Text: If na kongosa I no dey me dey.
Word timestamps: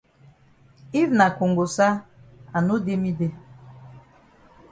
If 1.01 1.07
na 1.17 1.25
kongosa 1.37 1.87
I 2.57 2.59
no 2.67 2.75
dey 2.85 2.97
me 3.01 3.11
dey. 3.19 3.31